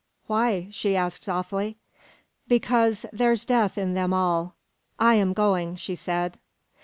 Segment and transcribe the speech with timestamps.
[0.25, 1.77] "Why?" she asked softly.
[2.47, 4.55] "Because there's death in them all."
[4.97, 6.39] "I am going," she said.